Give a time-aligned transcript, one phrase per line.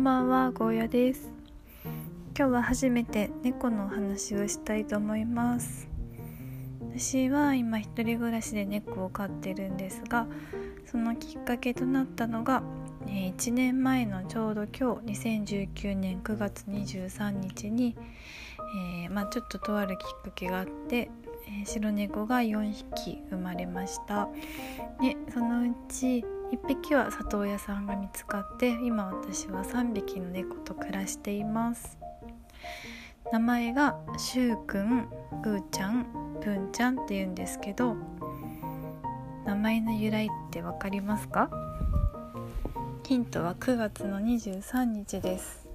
[0.00, 1.30] んばんは、ゴーヤです。
[2.34, 5.90] 今日は初めて猫のお話をしたいと思います。
[6.94, 10.26] 私は今一人暮らしで猫を飼ってるんですが、
[10.86, 12.62] そのきっかけとなったのが、
[13.04, 17.94] 1年前のちょうど今日2019年9月23日に、
[19.04, 21.10] えー、まあ、ちょっととあるきっかけがあって、
[21.66, 24.28] 白猫が4匹生まれました
[25.00, 31.98] でそのうち1匹は里親さんが見つかって今私は3匹の猫と暮らしています。
[33.32, 35.08] 名前がしゅうくん
[35.44, 36.06] うーちゃん
[36.40, 37.94] ぷんちゃんって言うんですけど
[39.44, 41.48] 名前の由来って分かりますか？
[43.04, 45.68] ヒントは9月の23日です。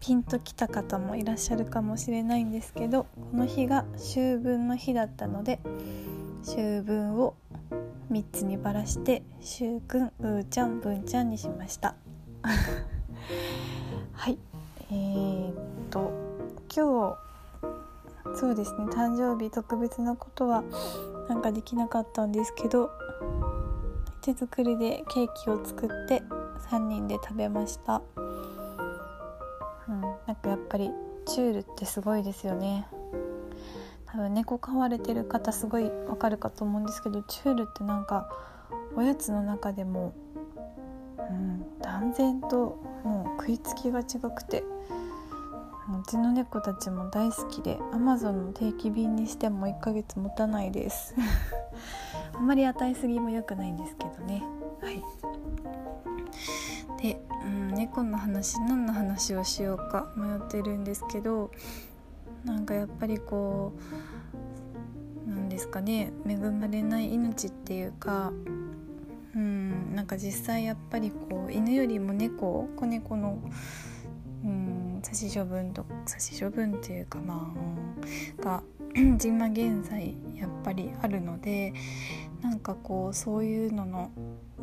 [0.00, 5.58] ピンときた方もいらっしゃるかもしれないんですけどこの日が秋分の日だったので
[6.44, 7.34] 秋分を
[8.10, 11.94] 3つにばらしてしゅうくんうーちゃんぶんちゃんにしました。
[14.12, 14.38] はい。
[14.90, 15.54] えー、っ
[15.90, 16.12] と
[16.74, 17.16] 今
[18.32, 20.62] 日そうですね誕生日特別なことは
[21.28, 22.90] なんかできなかったんですけど
[24.20, 26.22] 手作りでケーキを作って
[26.70, 28.02] 3人で食べました。
[29.88, 30.90] うんなんかやっぱり
[31.26, 32.86] チュールってすごいですよね。
[34.16, 38.30] 多分猫飼われてる方すごいわかるかと思うんですけどチュールってなんか
[38.96, 40.14] おやつの中でも、
[41.18, 51.14] うん、断然ともう食いつきが違くてうちの猫たちも大好きで Amazon の定期便にしても1ヶ月持たないです。
[52.34, 54.42] あんまり与えすぎも良くないんですけどね。
[54.80, 55.04] はい。
[57.02, 61.50] で、うん、猫の話何の話をしようか迷ってるんですけど
[62.46, 63.72] なんかやっぱりこ
[65.26, 68.32] うなんですかね恵まれない命っていうか
[69.34, 73.42] うんなんか実際やっぱりこう犬よりも猫子猫の
[75.16, 77.50] 殺処分と殺処分っていうかま
[78.38, 78.62] あ、が
[78.94, 81.72] 今現在やっぱりあるので
[82.42, 84.10] なんかこうそういうのの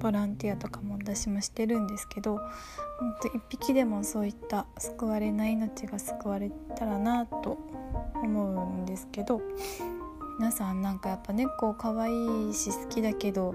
[0.00, 7.58] ボランティアとかも私もしてるんですけどほんと一匹でもそういった救われない命が救われたらなと
[8.14, 9.42] 思うんですけど
[10.38, 13.54] 皆さんなんかやっぱ猫可愛いし好きだけど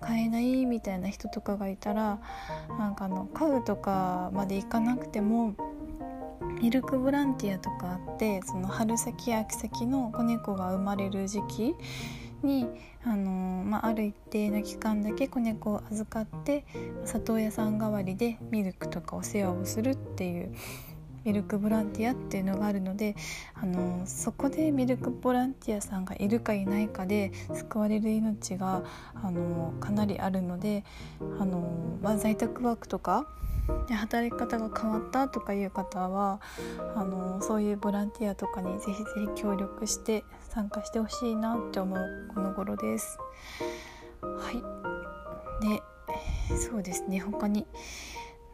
[0.00, 2.18] 飼えないみたいな人とかがいたら
[2.78, 5.54] なんかあの飼うとかまでいかなくても
[6.62, 11.74] ミルクボランティアとかあってその春先秋先の子猫が生まれる時期
[12.44, 12.66] に
[13.04, 16.64] あの、まあ、ある一定の期間だけ子猫を預かって
[17.04, 20.54] 里親さん代わりでミルクとかお世話をするっていう
[21.24, 23.16] ミルクボランティアっていうのがあるので
[23.54, 28.82] あのそこでミルクボランティアさんがいるかいないかで救われる命が
[29.14, 30.84] あのかなりあるので
[31.40, 33.26] あの、まあ、在宅ワークとか
[33.86, 36.40] で働き方が変わったとかいう方は
[36.96, 39.04] あのそういうボランティアとかにぜひぜ
[39.36, 43.18] ひ協力して参加してほしいなって思うこの頃です。
[44.20, 44.62] はい
[45.66, 45.82] で
[46.56, 47.66] そうですね他に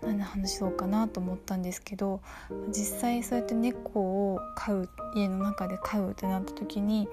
[0.03, 2.21] 何の話そうかなと思ったんですけど
[2.69, 4.01] 実際そうやって猫
[4.33, 7.09] を飼う家の中で飼うってなった時に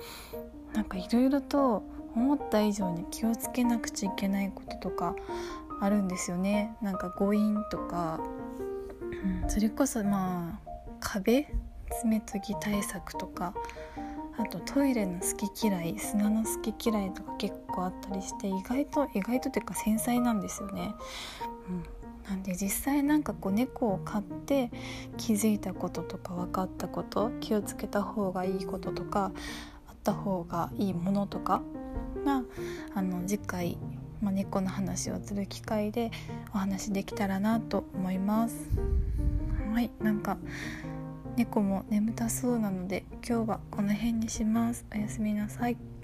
[0.73, 1.83] なんかいろいろと
[2.15, 5.15] 思った以上に気をつけなくちゃいけないこととか
[5.81, 8.19] あるんですよねなんか誤飲とか、
[9.43, 11.47] うん、それこそまあ壁
[12.01, 13.53] 爪研ぎ対策とか
[14.37, 20.93] あとトイレの好き嫌い砂の好き嫌いとか結構あったりして意外と意外とというか繊細なんですよね。
[21.69, 21.83] うん、
[22.27, 24.71] なんで実際なんかこう猫を飼って
[25.17, 29.31] 気づいたこととか分かったこと気をつけた方がいいこととか
[29.87, 31.61] あった方がいいものとか
[32.25, 32.41] が
[32.93, 33.77] あの次回
[34.21, 36.09] まあ、猫の話をする機会で
[36.53, 38.55] お話できたらなと思います。
[39.71, 40.37] はいなんか
[41.35, 44.85] 猫も眠たそうなので今日はこの辺にします。
[44.93, 45.94] おやすみなさい。